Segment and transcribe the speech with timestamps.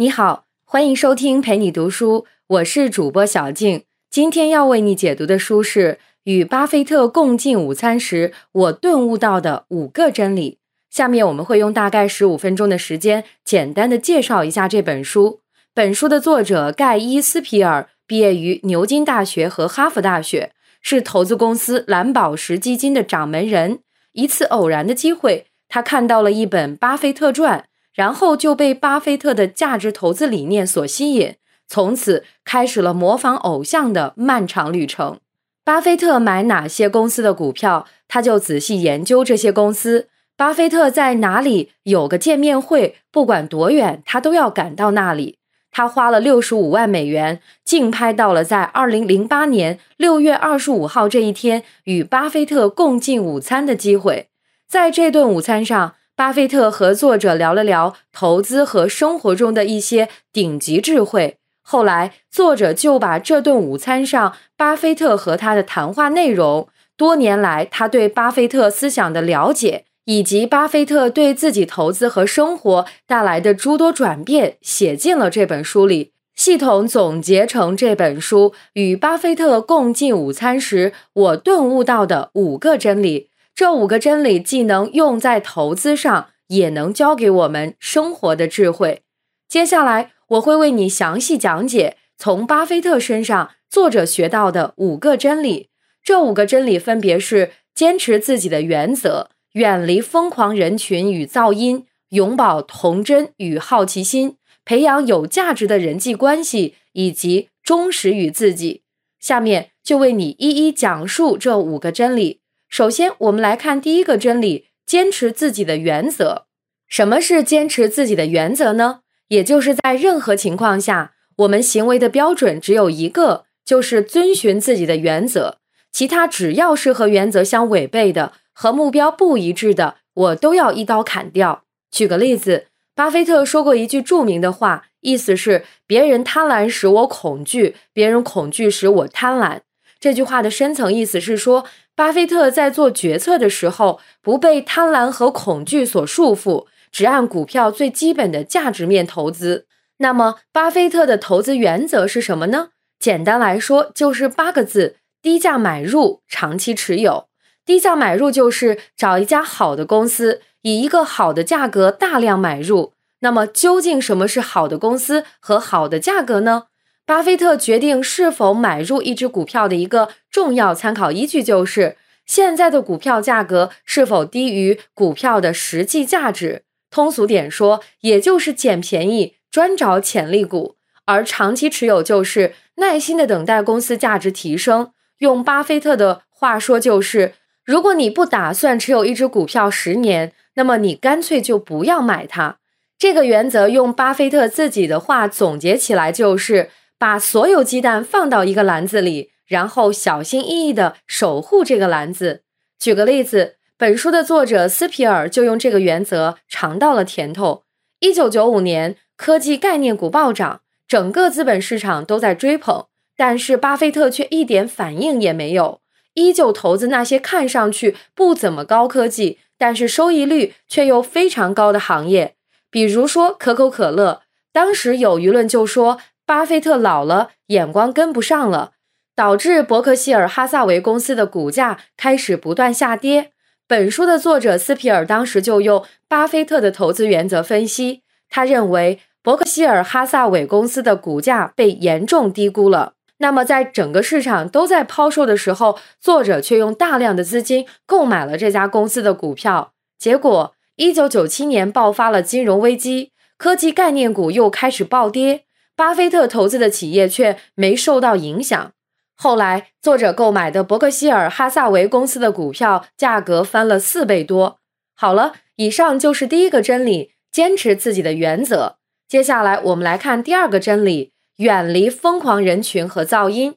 [0.00, 3.82] 你好，欢迎收听陪你读书，我是主播小静。
[4.08, 10.52] 今天要为你解读的书是《与巴菲特共进午餐时我顿悟到的五个真理》。
[10.88, 15.40] 下面我们会用大概十五分钟的时间，简单的介绍一下这本书。
[15.74, 23.80] 本书的作者盖伊斯皮尔毕业于牛津大学和哈佛大学，是投资公司蓝宝石基金的掌门人。
[24.12, 27.58] 一次偶然的机会，他看到了一本《巴菲特传》，
[27.98, 31.34] 然后就被巴菲特的价值投资理念所吸引，
[31.66, 35.18] 从此开始了模仿偶像的漫长旅程。
[35.64, 40.06] 巴菲特买哪些公司的股票，他就仔细研究这些公司。
[40.36, 45.38] 巴菲特在哪里有个见面会，不管多远，他都要赶到那里。
[45.72, 54.28] 他花了六十五万美元，竞拍到了在二零零八年六月二十五号这一天与巴菲特共进午餐的机会。
[54.68, 61.36] 在这顿午餐上，巴菲特和作者聊了聊投资和生活中的一些顶级智慧。
[61.62, 69.84] 后来，作者就把这顿午餐上巴菲特和他的谈话内容，多年来他对巴菲特思想的了解。
[70.06, 83.28] 以及巴菲特对自己投资和生活带来的诸多转变，写进了这本书里，系统总结成这本书与巴菲特共进午餐时我顿悟到的五个真理。
[83.58, 89.02] 这五个真理既能用在投资上，也能教给我们生活的智慧。
[89.48, 95.70] 接下来我会为你详细讲解从巴菲特身上作者学到的五个真理。
[96.04, 99.30] 这五个真理分别是：坚持自己的原则。
[99.54, 108.82] 远离疯狂人群与噪音，永葆童真与好奇心，培养有价值的人际关系，以及忠实于自己。
[109.18, 112.38] 下面就为你一一讲述这五个真理。
[112.68, 116.46] 首先，我们来看第一个真理：坚持自己的原则。
[116.86, 119.00] 什么是坚持自己的原则呢？
[119.28, 125.58] 也就是在任何情况下，我们行为的标准只有一个，就是遵循自己的原则。
[125.90, 128.32] 其他只要是和原则相违背的。
[128.52, 131.62] 和目标不一致的，我都要一刀砍掉。
[131.92, 139.60] 举个例子，巴菲特说过一句著名的话，意思是：别人贪婪使我恐惧，别人恐惧使我贪婪。
[140.00, 141.66] 这句话的深层意思是说，
[141.98, 149.66] 巴菲特在做决策的时候，不被贪婪和恐惧所束缚，只按股票最基本的价值面投资。
[149.96, 152.68] 那么，巴菲特的投资原则是什么呢？
[153.00, 157.26] 简单来说，就是八个字：低价买入，长期持有。
[157.66, 162.92] 低价买入就是找一家好的公司，以一个好的价格大量买入。
[163.22, 166.66] 那么，究竟什么是好的公司和好的价格呢？
[167.08, 171.96] 巴菲特决定是否买入一只股票的一个重要参考依据就是
[172.26, 176.64] 现在的股票价格是否低于股票的实际价值。
[176.90, 180.76] 通俗点说，也就是捡便宜，专找潜力股。
[181.06, 184.90] 而长期持有就是耐心的等待公司价值提升。
[185.20, 187.32] 用巴菲特的话说，就是。
[187.64, 192.58] 如果你不打算持有一只股票十年，那么你干脆就不要买它。
[192.98, 196.68] 这个原则用巴菲特自己的话总结起来，就是
[196.98, 202.42] 把所有鸡蛋放到一个篮子里，然后小心翼翼地守护这个篮子。
[202.78, 207.64] 举个例子，本书的作者斯皮尔就用这个原则尝到了甜头。
[208.00, 212.86] 一九九五年，科技概念股暴涨，整个资本市场都在追捧，
[213.16, 215.80] 但是巴菲特却一点反应也没有。
[216.14, 222.34] 依旧投资那些看上去不怎么高科技，但是收益率却又非常高的行业，
[222.70, 224.22] 比如说可口可乐。
[224.52, 228.72] 当时有舆论就说，巴菲特老了，眼光跟不上了，
[229.16, 233.32] 导致伯克希尔哈萨维公司的股价开始不断下跌。
[233.66, 242.92] 本书的作者斯皮尔当时就用巴菲特的投资原则分析，他认为伯克希尔哈萨韦公司的股价被严重低估了。
[243.20, 249.72] 那么，在整个市场都在抛售的时候，作者却用大量的资金购买了这家公司的股票。
[249.98, 255.46] 结果，一九九七年爆发了金融危机，科技概念股又开始暴跌，
[255.78, 258.72] 巴菲特投资的企业却没受到影响。
[259.14, 264.58] 后来，作者购买的伯克希尔哈萨维公司的股票价格翻了四倍多。
[264.96, 268.78] 好了，以上就是第一个真理：坚持自己的原则。
[269.06, 271.12] 接下来，我们来看第二个真理。
[271.36, 273.54] 远离疯狂人群和噪音。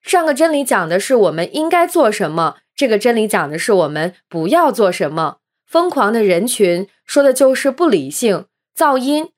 [0.00, 5.38] 上个真理讲的是我们应该做什么，这个真理讲的是我们不要做什么。
[5.66, 8.44] 疯狂的人群说的就是不理性，
[8.78, 9.30] 噪音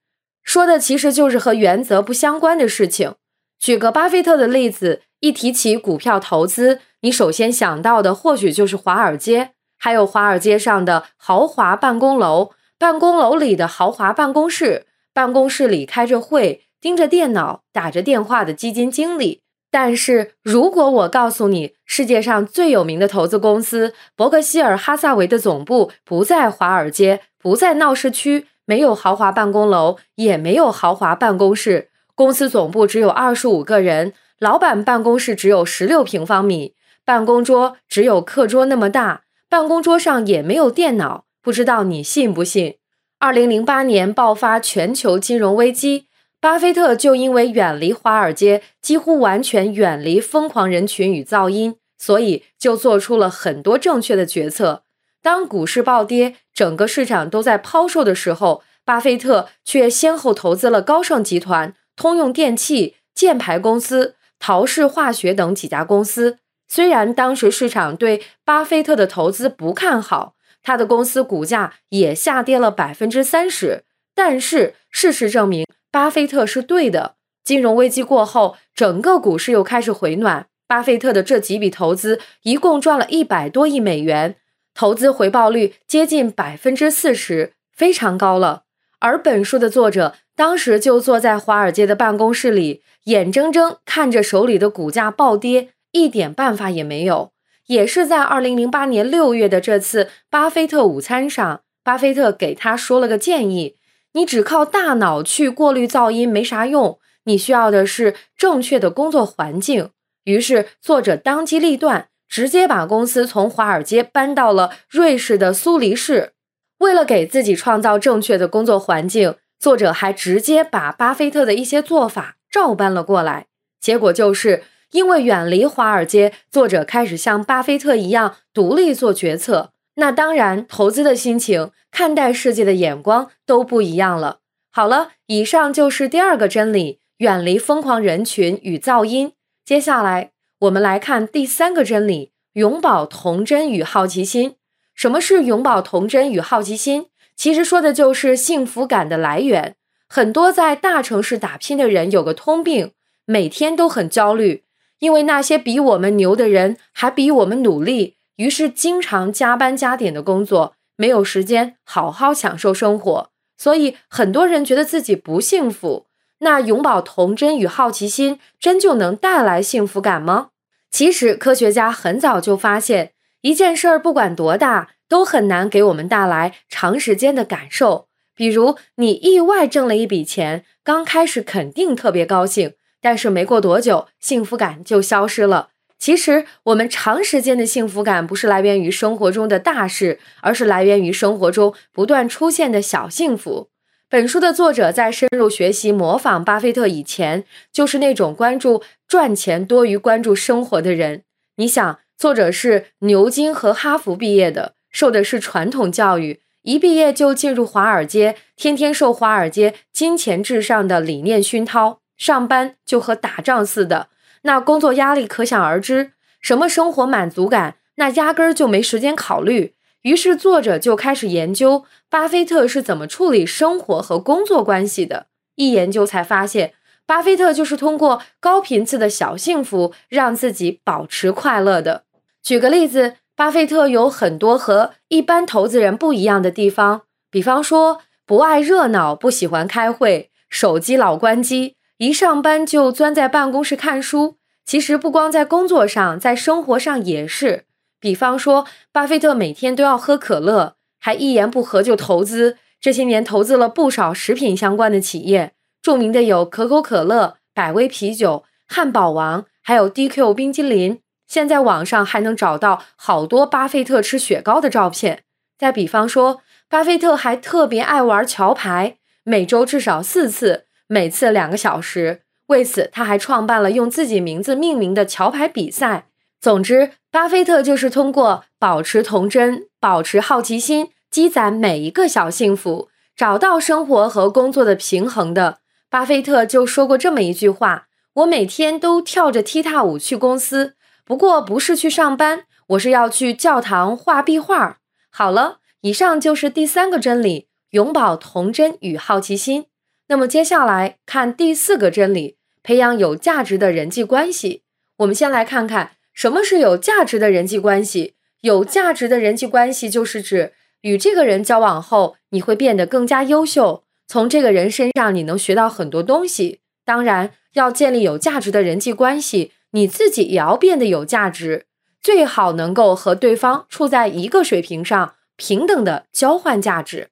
[0.46, 3.16] 说的其实就是和原则不相关的事情。
[3.58, 14.86] 举个巴菲特的例子，一提起股票投资，你首先想到的或许就是华尔街，还有华尔街上的豪华办公楼、办公楼里的豪华办公室。
[15.12, 19.40] 办公室里开着会、盯着电脑、打着电话的基金经理。
[19.70, 36.74] 但是如果我告诉你，世界上最有名的投资公司伯克希尔哈萨维的总部不在华尔街，不在闹市区，没有豪华办公楼，也没有豪华办公室，公司总部只有二十五个人，老板办公室只有十六平方米，
[37.04, 42.74] 办公桌只有课桌那么大，办公桌上也没有电脑，不知道你信不信？
[43.18, 46.06] 二零零八年爆发全球金融危机。
[46.38, 54.82] 巴菲特就因为远离华尔街，几乎完全远离疯狂人群与噪音，所以就做出了很多正确的决策。
[55.26, 66.38] 当股市暴跌，整个市场都在抛售的时候，巴菲特却先后投资了高盛集团、通用电气、箭牌公司、陶氏化学等几家公司。
[66.68, 73.82] 虽然当时市场对巴菲特的投资不看好，他的公司股价也下跌了百分之三十，
[74.14, 75.66] 但是事实证明。
[75.90, 77.16] 巴菲特是对的。
[77.42, 80.46] 金融危机过后，整个股市又开始回暖。
[80.68, 84.36] 巴菲特的这几笔投资一共赚了一百多亿美元，
[84.76, 88.64] 投资回报率接近百分之四十，非常高了。
[88.98, 97.32] 而本书的作者当时就坐在华尔街的办公室里，眼睁睁看着手里的股价暴跌，一点办法也没有。
[97.68, 103.76] 也是在二零零八年六月的这次巴菲特午餐上，巴菲特给他说了个建议。
[104.12, 109.90] 你只靠大脑去过滤噪音没啥用，你需要的是正确的工作环境。
[110.24, 116.32] 于是，作者当机立断，直接把公司从华尔街搬到了瑞士的苏黎世。
[116.78, 123.46] 为了给自己创造正确的工作环境，作者还直接把巴菲特的一些做法照搬了过来。
[123.80, 129.72] 结果就是，因为远离华尔街，作者开始像巴菲特一样独立做决策。
[129.94, 134.40] 那当然，投资的心情、看待世界的眼光都不一样了。
[134.70, 139.32] 好了，以上就是第二个真理：远离疯狂人群与噪音。
[139.64, 144.56] 接下来，我们来看第三个真理：永葆童真与好奇心。
[144.94, 147.08] 什么是永葆童真与好奇心？
[147.36, 149.76] 其实说的就是幸福感的来源。
[150.08, 152.92] 很多在大城市打拼的人有个通病，
[153.26, 154.62] 每天都很焦虑，
[155.00, 158.16] 因为那些比我们牛的人还比我们努力。
[158.36, 163.28] 于是经常加班加点的工作，没有时间好好享受生活，
[163.58, 166.06] 所以很多人觉得自己不幸福。
[166.40, 170.48] 那永葆童真与好奇心，真就能带来幸福感吗？
[170.90, 173.12] 其实科学家很早就发现，
[173.42, 178.08] 一件事儿不管多大，都很难给我们带来长时间的感受。
[178.34, 185.70] 比如你意外挣了一笔钱，刚开始肯定特别高兴，但是没过多久，幸福感就消失了。
[185.98, 193.70] 其实，我们长时间的幸福感不是来源于生活中的大事，而是来源于生活中不断出现的小幸福。
[194.08, 201.24] 本书的作者在深入学习、模仿巴菲特以前，就是那种关注赚钱多于关注生活的人。
[201.56, 214.06] 你想，作者是牛津和哈佛毕业的，受的是传统教育，一毕业就进入华尔街，天天受华尔街金钱至上的理念熏陶，上班就和打仗似的。
[214.42, 219.74] 那工作压力可想而知，什么生活满足感，那压根儿就没时间考虑。
[220.02, 225.26] 于是作者就开始研究巴菲特是怎么处理生活和工作关系的。
[225.56, 226.74] 一研究才发现，
[227.06, 232.04] 巴菲特就是通过高频次的小幸福让自己保持快乐的。
[232.42, 241.74] 举个例子，巴菲特有很多和一般投资人不一样的地方，比方说不爱热闹，不喜欢开会，手机老关机。
[241.98, 247.64] 一上班就钻在办公室看书，其实不光在工作上，在生活上也是。
[248.00, 252.58] 比方说，巴菲特每天都要喝可乐，还一言不合就投资。
[252.80, 261.00] 这些年投资了不少食品相关的企业，著名的有可口可乐、百威啤酒、汉堡王，还有 DQ 冰激凌。
[261.26, 265.24] 现在网上还能找到好多巴菲特吃雪糕的照片。
[265.58, 270.66] 再比方说，巴菲特还特别爱玩桥牌，每周至少四次。
[270.86, 276.06] 每次两个小时，为此他还创办了用自己名字命名的桥牌比赛。
[276.40, 285.60] 总之，巴菲特就是通过保持童真、保持好奇心，积攒每一个小幸福，找到生活和工作的平衡的。
[285.88, 290.74] 巴菲特就说过这么一句话：“我每天都跳着踢踏舞去公司，
[291.06, 294.80] 不过不是去上班，我是要去教堂画壁画。”
[295.10, 299.64] 好了，以上就是第三个真理：永葆童真与好奇心。
[300.08, 304.64] 那么接下来看第四个真理：培养有价值的人际关系。
[304.98, 308.14] 我们先来看看什么是有价值的人际关系。
[308.40, 316.60] 有价值的人际关系就是指与这个人交往后，你会变得更加优秀，从这个人身上你能学到很多东西。
[316.86, 321.66] 当然，要建立有价值的人际关系，你自己也要变得有价值，
[322.00, 327.08] 最好能够和对方处在一个水平上，平等的交换价值。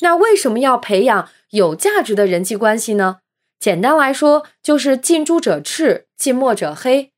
[0.00, 3.18] 那为什么要培养有价值的人际关系呢？
[3.58, 7.13] 简单来说，就是近朱者赤，近墨者黑。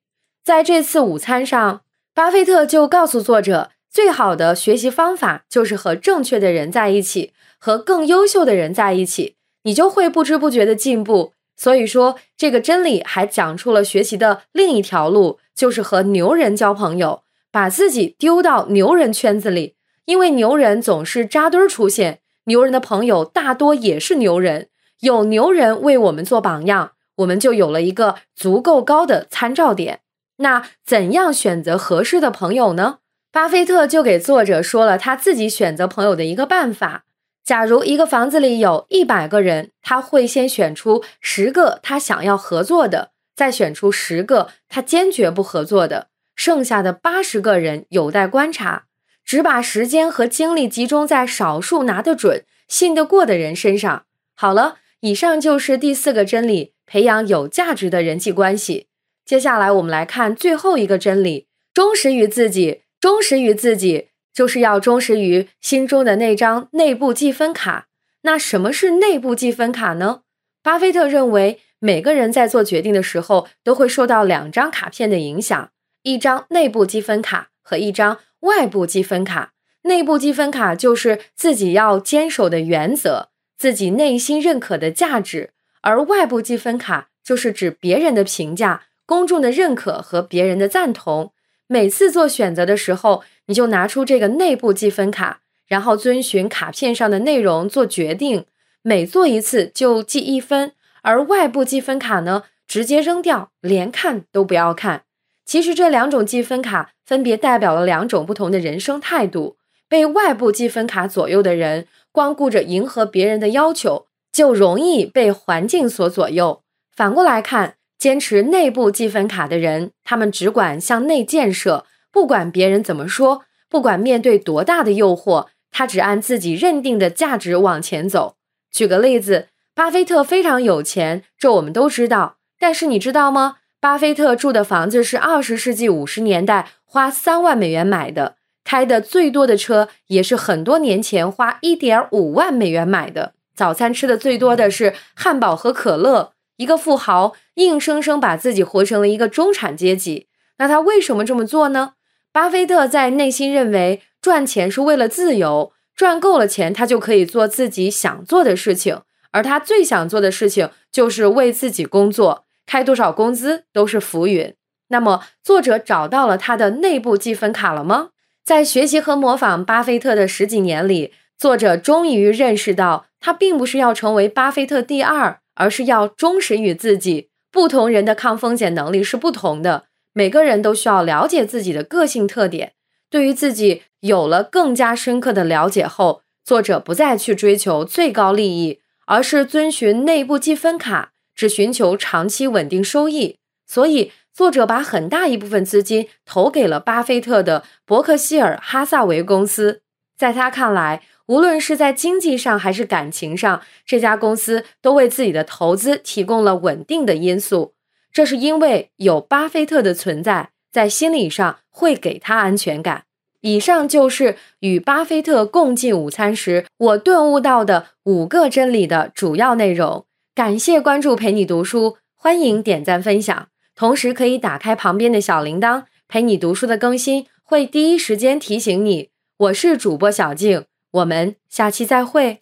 [0.47, 1.81] 在这次午餐上，
[2.15, 9.35] 巴菲特就告诉作者，最好的学习方法就是和正确的人在一起，和更优秀的人在一起，
[9.65, 11.33] 你就会不知不觉的进步。
[11.57, 19.75] 所以说，这个真理还讲出了学习的另一条路，就是和牛人交朋友，把自己丢到牛人圈子里，
[20.05, 24.69] 因为牛人总是扎堆儿出现，牛人的朋友大多也是牛人，
[25.01, 30.03] 有牛人为我们做榜样，我们就有了一个足够高的参照点。
[30.39, 32.99] 那怎样选择合适的朋友呢？
[33.33, 37.05] 巴菲特就给作者说了他自己选择朋友的一个办法。
[37.45, 48.85] 假如一个房子里有一百个人，他会先选出十个他想要合作的，再选出十个他坚决不合作的，剩下的八十个人有待观察。
[49.25, 54.05] 只把时间和精力集中在少数拿得准、信得过的人身上。
[54.35, 58.87] 好了，以上就是第四个真理：培养有价值的人际关系。
[59.27, 64.09] 接下来我们来看最后一个真理：忠实于自己，忠实于自己。
[64.33, 67.87] 就是要忠实于心中的那张内部积分卡。
[68.21, 70.21] 那什么是内部积分卡呢？
[70.63, 75.71] 巴菲特认为，每个人在做决定的时候都会受到两张卡片的影响：
[76.03, 79.55] 一张内部积分卡和一张外部积分卡。
[79.85, 91.33] 内部积分卡就是自己要坚守的原则，自己内心认可的价值；而外部积分卡就是指别人的评价、公众的认可和别人的赞同。
[91.69, 98.45] 每次做选择的时候，你就拿出这个内部积分卡，然后遵循卡片上的内容做决定。
[98.83, 100.73] 每做一次就记一分，
[101.03, 105.03] 而外部积分卡呢，直接扔掉，连看都不要看。
[105.45, 109.57] 其实这两种积分卡分别代表了两种不同的人生态度。
[109.89, 116.63] 被外部积分卡左右的人，光顾着迎合别人的要求，就容易被环境所左右。
[116.95, 117.75] 反过来看。
[117.99, 128.37] 坚持内部积分卡的人，他们只管向内建设，不管别人怎么说，不管面对多大的诱惑，他只按自己认定的价值往前走。
[128.71, 132.37] 举个例子，巴菲特非常有钱，这我们都知道。
[132.59, 133.57] 但是你知道吗？
[133.81, 143.35] 巴菲特住的房子是二十世纪五十年代花三万美元买的，开的最多的车也是很多年前花一点五万美元买的。
[143.55, 146.33] 早餐吃的最多的是汉堡和可乐。
[146.57, 151.95] 一个富豪硬生生把自己活成了一个中产阶级，那他为什么这么做呢？
[152.33, 159.01] 巴菲特在内心认为，赚钱是为了自由，赚够了钱，他就可以做自己想做的事情，
[159.33, 164.55] 而他最想做的事情就是为自己工作，开多少工资都是浮云。
[164.89, 168.11] 那么，作者找到了他的内部积分卡了吗？
[168.45, 175.41] 在学习和模仿巴菲特的十几年里，作者终于认识到，他并不是要成为巴菲特第二。
[175.57, 177.31] 而是要忠实于自己。
[177.51, 182.75] 不同人的抗风险能力是不同的，每个人都需要了解自己的个性特点。
[183.11, 193.39] 对于自己有了更加深刻的了解后，作者不再去追求最高利益，而是遵循内部积分卡，只寻求长期稳定收益。
[193.67, 199.81] 所以，作者把很大一部分资金投给了巴菲特的伯克希尔哈萨维公司。
[200.17, 207.75] 在他看来，无论是在经济上还是感情上，这家公司都为自己的投资提供了稳定的因素。
[208.13, 213.05] 这是因为有巴菲特的存在，在心理上会给他安全感。
[213.43, 220.07] 以上就是与巴菲特共进午餐时我顿悟到的五个真理的主要内容。
[220.35, 229.11] 感谢关注陪你读书，欢迎点赞分享，同时可以打开旁边的小铃铛，陪你读书的更新会第一时间提醒你。
[229.39, 230.65] 我是主播小静。
[230.91, 232.39] 我们下期再会。